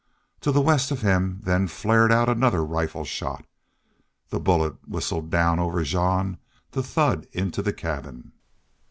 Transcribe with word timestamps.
To 0.39 0.51
the 0.51 0.61
west 0.61 0.89
of 0.89 1.01
him 1.03 1.41
then 1.43 1.67
flared 1.67 2.11
out 2.11 2.27
another 2.27 2.65
rifle 2.65 3.05
shot. 3.05 3.45
The 4.29 4.39
bullet 4.39 4.73
whistled 4.89 5.29
down 5.29 5.59
over 5.59 5.83
Jean 5.83 6.39
to 6.71 6.81
thud 6.81 7.27
into 7.33 7.61
the 7.61 7.71
cabin. 7.71 8.31